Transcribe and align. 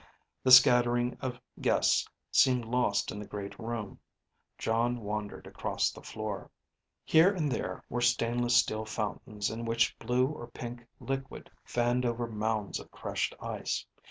The 0.41 0.49
scattering 0.49 1.15
of 1.21 1.39
guests 1.61 2.07
seemed 2.31 2.65
lost 2.65 3.11
in 3.11 3.19
the 3.19 3.27
great 3.27 3.59
room. 3.59 3.99
Jon 4.57 5.01
wandered 5.01 5.45
across 5.45 5.91
the 5.91 6.01
floor. 6.01 6.49
Here 7.05 7.31
and 7.31 7.51
there 7.51 7.83
were 7.87 8.01
stainless 8.01 8.55
steel 8.57 8.83
fountains 8.85 9.51
in 9.51 9.63
which 9.63 9.99
blue 9.99 10.25
or 10.29 10.47
pink 10.47 10.87
liquid 10.99 11.51
fanned 11.63 12.03
over 12.03 12.25
mounds 12.25 12.79
of 12.79 12.89
crushed 12.89 13.35
ice. 13.39 13.85